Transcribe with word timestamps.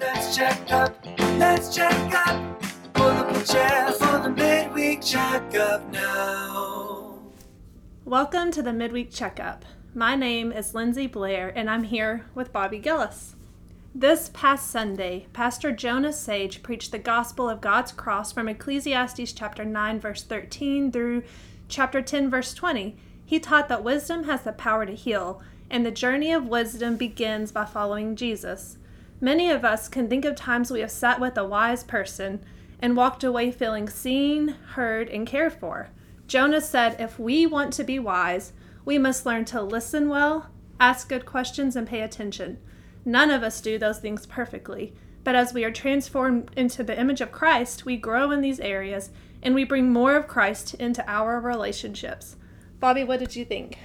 let's 0.00 0.36
check 0.36 0.72
up, 0.72 1.06
let's 1.38 1.74
check 1.74 2.26
up. 2.26 2.62
Pull 2.94 3.06
up 3.06 3.36
a 3.36 3.44
chair 3.44 3.92
for 3.92 4.18
the 4.18 4.30
midweek 4.30 5.02
checkup 5.02 5.90
now. 5.92 7.18
Welcome 8.04 8.50
to 8.52 8.62
the 8.62 8.72
midweek 8.72 9.10
checkup. 9.12 9.64
My 9.94 10.16
name 10.16 10.52
is 10.52 10.74
Lindsey 10.74 11.06
Blair, 11.06 11.52
and 11.54 11.70
I'm 11.70 11.84
here 11.84 12.26
with 12.34 12.52
Bobby 12.52 12.80
Gilles. 12.82 13.36
This 13.94 14.30
past 14.34 14.70
Sunday, 14.70 15.26
Pastor 15.32 15.70
Jonah 15.70 16.12
Sage 16.12 16.62
preached 16.62 16.90
the 16.90 16.98
gospel 16.98 17.48
of 17.48 17.60
God's 17.60 17.92
cross 17.92 18.32
from 18.32 18.48
Ecclesiastes 18.48 19.32
chapter 19.32 19.64
9, 19.64 20.00
verse 20.00 20.24
13 20.24 20.90
through 20.90 21.22
chapter 21.68 22.02
10, 22.02 22.28
verse 22.28 22.52
20. 22.54 22.96
He 23.24 23.38
taught 23.38 23.68
that 23.68 23.84
wisdom 23.84 24.24
has 24.24 24.42
the 24.42 24.52
power 24.52 24.84
to 24.84 24.94
heal, 24.94 25.40
and 25.70 25.86
the 25.86 25.92
journey 25.92 26.32
of 26.32 26.48
wisdom 26.48 26.96
begins 26.96 27.52
by 27.52 27.64
following 27.64 28.16
Jesus. 28.16 28.78
Many 29.24 29.50
of 29.50 29.64
us 29.64 29.88
can 29.88 30.06
think 30.06 30.26
of 30.26 30.36
times 30.36 30.70
we 30.70 30.80
have 30.80 30.90
sat 30.90 31.18
with 31.18 31.38
a 31.38 31.46
wise 31.46 31.82
person 31.82 32.44
and 32.78 32.94
walked 32.94 33.24
away 33.24 33.50
feeling 33.50 33.88
seen, 33.88 34.48
heard, 34.72 35.08
and 35.08 35.26
cared 35.26 35.54
for. 35.54 35.88
Jonah 36.26 36.60
said 36.60 37.00
if 37.00 37.18
we 37.18 37.46
want 37.46 37.72
to 37.72 37.84
be 37.84 37.98
wise, 37.98 38.52
we 38.84 38.98
must 38.98 39.24
learn 39.24 39.46
to 39.46 39.62
listen 39.62 40.10
well, 40.10 40.50
ask 40.78 41.08
good 41.08 41.24
questions, 41.24 41.74
and 41.74 41.88
pay 41.88 42.02
attention. 42.02 42.58
None 43.06 43.30
of 43.30 43.42
us 43.42 43.62
do 43.62 43.78
those 43.78 43.98
things 43.98 44.26
perfectly, 44.26 44.92
but 45.22 45.34
as 45.34 45.54
we 45.54 45.64
are 45.64 45.70
transformed 45.70 46.50
into 46.54 46.84
the 46.84 47.00
image 47.00 47.22
of 47.22 47.32
Christ, 47.32 47.86
we 47.86 47.96
grow 47.96 48.30
in 48.30 48.42
these 48.42 48.60
areas 48.60 49.08
and 49.42 49.54
we 49.54 49.64
bring 49.64 49.90
more 49.90 50.16
of 50.16 50.28
Christ 50.28 50.74
into 50.74 51.02
our 51.10 51.40
relationships. 51.40 52.36
Bobby, 52.78 53.04
what 53.04 53.20
did 53.20 53.34
you 53.34 53.46
think? 53.46 53.78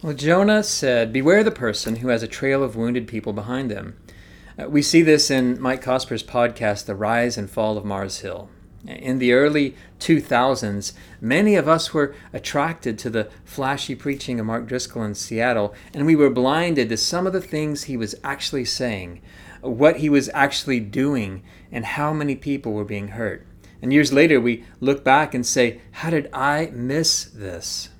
Well, 0.00 0.14
Jonah 0.14 0.62
said, 0.62 1.12
Beware 1.12 1.42
the 1.42 1.50
person 1.50 1.96
who 1.96 2.06
has 2.06 2.22
a 2.22 2.28
trail 2.28 2.62
of 2.62 2.76
wounded 2.76 3.08
people 3.08 3.32
behind 3.32 3.68
them. 3.68 3.96
Uh, 4.58 4.68
we 4.68 4.80
see 4.80 5.02
this 5.02 5.30
in 5.30 5.60
Mike 5.60 5.82
Cosper's 5.82 6.22
podcast, 6.22 6.86
The 6.86 6.94
Rise 6.94 7.36
and 7.36 7.50
Fall 7.50 7.76
of 7.76 7.84
Mars 7.84 8.20
Hill. 8.20 8.48
In 8.86 9.18
the 9.18 9.32
early 9.32 9.74
2000s, 9.98 10.92
many 11.20 11.56
of 11.56 11.68
us 11.68 11.92
were 11.92 12.14
attracted 12.32 12.98
to 12.98 13.10
the 13.10 13.28
flashy 13.44 13.94
preaching 13.94 14.40
of 14.40 14.46
Mark 14.46 14.66
Driscoll 14.66 15.02
in 15.02 15.14
Seattle, 15.14 15.74
and 15.92 16.06
we 16.06 16.16
were 16.16 16.30
blinded 16.30 16.88
to 16.88 16.96
some 16.96 17.26
of 17.26 17.34
the 17.34 17.40
things 17.40 17.84
he 17.84 17.98
was 17.98 18.14
actually 18.24 18.64
saying, 18.64 19.20
what 19.60 19.96
he 19.96 20.08
was 20.08 20.30
actually 20.32 20.80
doing, 20.80 21.42
and 21.70 21.84
how 21.84 22.14
many 22.14 22.34
people 22.34 22.72
were 22.72 22.84
being 22.84 23.08
hurt. 23.08 23.46
And 23.82 23.92
years 23.92 24.12
later, 24.12 24.40
we 24.40 24.64
look 24.80 25.04
back 25.04 25.34
and 25.34 25.44
say, 25.44 25.82
How 25.90 26.08
did 26.08 26.30
I 26.32 26.70
miss 26.72 27.24
this? 27.24 27.90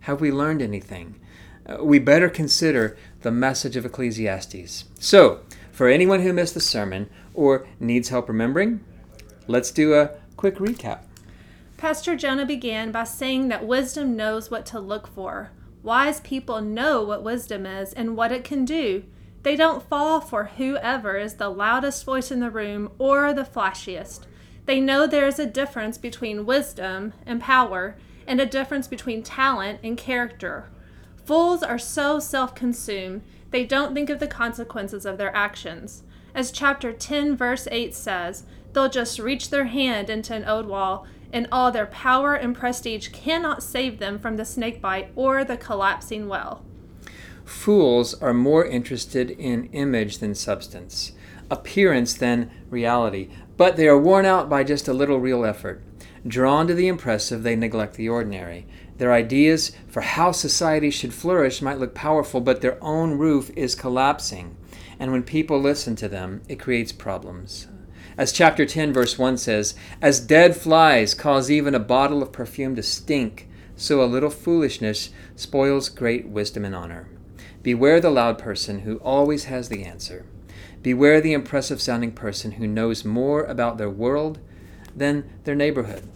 Have 0.00 0.20
we 0.22 0.32
learned 0.32 0.62
anything? 0.62 1.20
Uh, 1.66 1.84
we 1.84 1.98
better 1.98 2.28
consider 2.28 2.96
the 3.20 3.30
message 3.30 3.76
of 3.76 3.84
Ecclesiastes. 3.84 4.84
So, 4.98 5.40
for 5.72 5.88
anyone 5.88 6.20
who 6.20 6.32
missed 6.32 6.54
the 6.54 6.60
sermon 6.60 7.10
or 7.34 7.66
needs 7.80 8.10
help 8.10 8.28
remembering, 8.28 8.84
let's 9.48 9.70
do 9.70 9.94
a 9.94 10.10
quick 10.36 10.56
recap. 10.56 11.00
Pastor 11.76 12.14
Jonah 12.14 12.46
began 12.46 12.92
by 12.92 13.04
saying 13.04 13.48
that 13.48 13.66
wisdom 13.66 14.14
knows 14.14 14.50
what 14.50 14.64
to 14.66 14.78
look 14.78 15.08
for. 15.08 15.50
Wise 15.82 16.20
people 16.20 16.60
know 16.60 17.02
what 17.02 17.24
wisdom 17.24 17.66
is 17.66 17.92
and 17.92 18.16
what 18.16 18.30
it 18.30 18.44
can 18.44 18.64
do. 18.64 19.02
They 19.42 19.56
don't 19.56 19.82
fall 19.82 20.20
for 20.20 20.44
whoever 20.44 21.16
is 21.16 21.34
the 21.34 21.48
loudest 21.48 22.04
voice 22.04 22.30
in 22.30 22.38
the 22.38 22.50
room 22.50 22.92
or 22.98 23.32
the 23.32 23.42
flashiest. 23.42 24.20
They 24.66 24.78
know 24.78 25.06
there 25.06 25.26
is 25.26 25.40
a 25.40 25.46
difference 25.46 25.98
between 25.98 26.46
wisdom 26.46 27.14
and 27.26 27.40
power 27.40 27.96
and 28.28 28.40
a 28.40 28.46
difference 28.46 28.86
between 28.86 29.24
talent 29.24 29.80
and 29.82 29.98
character. 29.98 30.66
Fools 31.24 31.62
are 31.64 31.78
so 31.78 32.20
self 32.20 32.54
consumed, 32.54 33.22
they 33.52 33.64
don't 33.64 33.94
think 33.94 34.10
of 34.10 34.18
the 34.18 34.26
consequences 34.26 35.06
of 35.06 35.18
their 35.18 35.34
actions. 35.34 36.02
As 36.34 36.50
chapter 36.50 36.92
10, 36.92 37.36
verse 37.36 37.68
8 37.70 37.94
says, 37.94 38.44
they'll 38.72 38.88
just 38.88 39.18
reach 39.18 39.50
their 39.50 39.66
hand 39.66 40.10
into 40.10 40.34
an 40.34 40.44
old 40.44 40.66
wall, 40.66 41.06
and 41.32 41.46
all 41.52 41.70
their 41.70 41.86
power 41.86 42.34
and 42.34 42.56
prestige 42.56 43.08
cannot 43.08 43.62
save 43.62 43.98
them 43.98 44.18
from 44.18 44.36
the 44.36 44.44
snake 44.44 44.80
bite 44.80 45.10
or 45.14 45.44
the 45.44 45.56
collapsing 45.56 46.28
well. 46.28 46.64
Fools 47.44 48.14
are 48.14 48.34
more 48.34 48.64
interested 48.64 49.30
in 49.30 49.66
image 49.72 50.18
than 50.18 50.34
substance, 50.34 51.12
appearance 51.50 52.14
than 52.14 52.50
reality, 52.70 53.30
but 53.56 53.76
they 53.76 53.88
are 53.88 53.98
worn 53.98 54.24
out 54.24 54.48
by 54.48 54.64
just 54.64 54.88
a 54.88 54.94
little 54.94 55.20
real 55.20 55.44
effort. 55.44 55.82
Drawn 56.26 56.68
to 56.68 56.74
the 56.74 56.88
impressive, 56.88 57.42
they 57.42 57.56
neglect 57.56 57.94
the 57.94 58.08
ordinary. 58.08 58.66
Their 59.02 59.12
ideas 59.12 59.72
for 59.88 60.02
how 60.02 60.30
society 60.30 60.88
should 60.88 61.12
flourish 61.12 61.60
might 61.60 61.80
look 61.80 61.92
powerful, 61.92 62.40
but 62.40 62.60
their 62.60 62.78
own 62.80 63.18
roof 63.18 63.50
is 63.56 63.74
collapsing. 63.74 64.56
And 64.96 65.10
when 65.10 65.24
people 65.24 65.58
listen 65.58 65.96
to 65.96 66.08
them, 66.08 66.42
it 66.48 66.60
creates 66.60 66.92
problems. 66.92 67.66
As 68.16 68.30
chapter 68.30 68.64
10, 68.64 68.92
verse 68.92 69.18
1 69.18 69.38
says, 69.38 69.74
As 70.00 70.20
dead 70.20 70.54
flies 70.54 71.14
cause 71.14 71.50
even 71.50 71.74
a 71.74 71.80
bottle 71.80 72.22
of 72.22 72.30
perfume 72.30 72.76
to 72.76 72.82
stink, 72.84 73.48
so 73.74 74.00
a 74.00 74.06
little 74.06 74.30
foolishness 74.30 75.10
spoils 75.34 75.88
great 75.88 76.28
wisdom 76.28 76.64
and 76.64 76.76
honor. 76.76 77.08
Beware 77.64 77.98
the 77.98 78.08
loud 78.08 78.38
person 78.38 78.82
who 78.82 78.98
always 78.98 79.46
has 79.46 79.68
the 79.68 79.82
answer. 79.82 80.24
Beware 80.80 81.20
the 81.20 81.32
impressive 81.32 81.82
sounding 81.82 82.12
person 82.12 82.52
who 82.52 82.68
knows 82.68 83.04
more 83.04 83.42
about 83.42 83.78
their 83.78 83.90
world 83.90 84.38
than 84.94 85.28
their 85.42 85.56
neighborhood. 85.56 86.08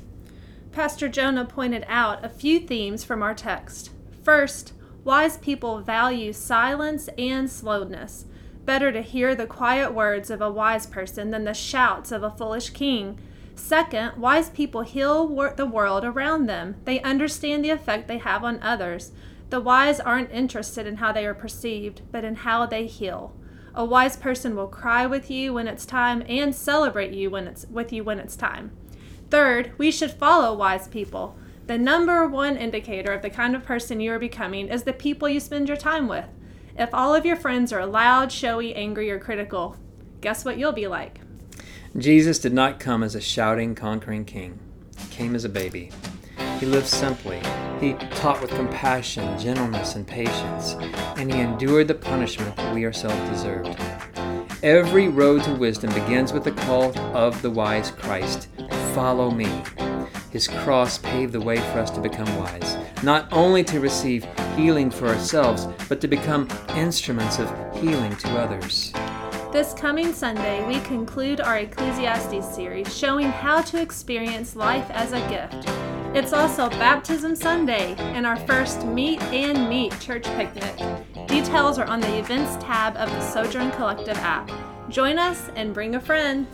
Pastor 0.77 1.09
Jonah 1.09 1.47
pointed 1.47 1.87
out 1.89 2.23
a 2.23 2.29
few 2.29 2.61
themes 2.61 3.03
from 3.03 3.23
our 3.23 3.33
text. 3.33 3.93
First, 4.23 4.75
wise 5.05 5.39
people 5.39 5.81
value 5.81 6.35
silence 6.35 7.09
and 7.17 7.51
slowness. 7.51 8.27
Better 8.67 8.93
to 8.93 9.01
hear 9.01 9.35
the 9.35 9.47
quiet 9.47 9.95
words 9.95 10.29
of 10.29 10.43
a 10.43 10.53
wise 10.53 10.87
person 10.87 11.31
than 11.31 11.45
the 11.45 11.55
shouts 11.55 12.13
of 12.13 12.23
a 12.23 12.31
foolish 12.31 12.69
king. 12.69 13.19
Second, 13.55 14.19
wise 14.19 14.51
people 14.51 14.83
heal 14.83 15.27
wor- 15.27 15.55
the 15.57 15.65
world 15.65 16.05
around 16.05 16.45
them. 16.45 16.77
They 16.85 17.01
understand 17.01 17.65
the 17.65 17.71
effect 17.71 18.07
they 18.07 18.19
have 18.19 18.45
on 18.45 18.63
others. 18.63 19.13
The 19.49 19.63
wise 19.63 19.99
aren't 19.99 20.31
interested 20.31 20.87
in 20.87 20.97
how 20.97 21.11
they 21.11 21.25
are 21.25 21.33
perceived, 21.33 22.03
but 22.13 22.23
in 22.23 22.35
how 22.35 22.67
they 22.67 22.87
heal. 22.87 23.35
A 23.75 23.87
wise 23.87 24.19
person 24.19 24.55
will 24.55 24.69
cry 24.69 25.07
with 25.07 25.31
you 25.31 25.55
when 25.55 25.69
it's 25.69 25.87
time 25.87 26.23
and 26.29 26.55
celebrate 26.55 27.15
you 27.15 27.31
when 27.31 27.47
it's 27.47 27.65
with 27.65 27.95
you 27.95 28.05
when 28.05 28.19
it's 28.19 28.37
time. 28.37 28.73
Third, 29.31 29.73
we 29.77 29.91
should 29.91 30.13
follow 30.13 30.55
wise 30.55 30.87
people. 30.89 31.37
The 31.67 31.79
number 31.79 32.29
one 32.29 32.57
indicator 32.57 33.13
of 33.13 33.23
the 33.23 33.31
kind 33.31 33.57
of 33.57 33.65
person 33.65 33.99
you 33.99 34.13
are 34.13 34.21
becoming 34.21 34.69
is 34.69 34.85
the 34.85 34.93
people 34.93 35.29
you 35.29 35.41
spend 35.41 35.67
your 35.67 35.77
time 35.77 36.07
with. 36.07 36.27
If 36.79 36.95
all 36.95 37.15
of 37.15 37.27
your 37.27 37.37
friends 37.37 37.73
are 37.73 37.87
loud, 37.87 38.31
showy, 38.31 38.75
angry, 38.75 39.11
or 39.11 39.19
critical, 39.19 39.77
guess 40.21 40.45
what 40.45 40.59
you'll 40.59 40.73
be 40.73 40.87
like? 40.87 41.21
Jesus 41.97 42.39
did 42.39 42.53
not 42.53 42.79
come 42.79 43.03
as 43.03 43.15
a 43.15 43.21
shouting, 43.21 43.75
conquering 43.75 44.25
king. 44.25 44.61
He 44.97 45.09
came 45.09 45.35
as 45.35 45.45
a 45.45 45.49
baby. 45.49 45.91
He 46.61 46.67
lived 46.67 46.87
simply. 46.87 47.41
He 47.81 47.95
taught 48.17 48.41
with 48.41 48.51
compassion, 48.51 49.39
gentleness, 49.39 49.97
and 49.97 50.07
patience, 50.07 50.75
and 51.17 51.33
he 51.33 51.41
endured 51.41 51.89
the 51.89 51.95
punishment 51.95 52.55
that 52.57 52.75
we 52.75 52.85
ourselves 52.85 53.29
deserved. 53.29 53.77
Every 54.63 55.09
road 55.09 55.43
to 55.45 55.55
wisdom 55.55 55.93
begins 55.93 56.33
with 56.33 56.45
the 56.45 56.53
call 56.53 56.97
of 57.17 57.41
the 57.43 57.51
wise 57.51 57.91
Christ 57.91 58.49
Follow 58.97 59.31
me. 59.31 59.63
His 60.31 60.49
cross 60.49 60.97
paved 60.97 61.35
the 61.35 61.41
way 61.43 61.59
for 61.59 61.81
us 61.81 61.91
to 61.91 62.01
become 62.01 62.35
wise, 62.39 62.79
not 63.03 63.31
only 63.31 63.63
to 63.65 63.79
receive 63.79 64.25
healing 64.57 64.91
for 64.91 65.09
ourselves, 65.09 65.69
but 65.87 66.01
to 66.01 66.09
become 66.09 66.49
instruments 66.71 67.39
of 67.39 67.51
healing 67.79 68.17
to 68.17 68.31
others. 68.39 68.95
This 69.53 69.75
coming 69.75 70.15
Sunday, 70.15 70.67
we 70.67 70.81
conclude 70.81 71.43
our 71.43 71.59
Ecclesiastes 71.59 72.55
series 72.57 72.97
showing 72.97 73.27
how 73.27 73.61
to 73.61 73.83
experience 73.83 74.57
life 74.57 74.91
as 74.91 75.13
a 75.13 75.21
gift. 75.29 75.69
It's 76.17 76.33
also 76.33 76.71
Baptism 76.71 77.37
Sunday 77.37 77.97
and 77.99 78.25
our 78.25 78.39
first 78.47 78.87
Meet 78.87 79.21
and 79.25 79.69
Meet 79.69 80.01
church 80.01 80.25
picnic. 80.25 80.75
Details 81.29 81.79
are 81.79 81.87
on 81.87 82.01
the 82.01 82.19
events 82.19 82.57
tab 82.65 82.97
of 82.97 83.11
the 83.11 83.21
Sojourn 83.21 83.73
Collective 83.73 84.17
app. 84.17 84.51
Join 84.89 85.19
us 85.19 85.51
and 85.55 85.75
bring 85.75 85.97
a 85.97 86.01
friend. 86.01 86.47